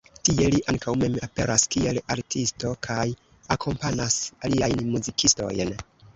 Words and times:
Tie 0.27 0.45
li 0.53 0.59
ankaŭ 0.71 0.93
mem 1.01 1.17
aperas 1.27 1.65
kiel 1.75 1.99
artisto 2.15 2.73
kaj 2.89 3.05
akompanas 3.59 4.19
aliajn 4.51 4.85
muzikistojn. 4.97 5.79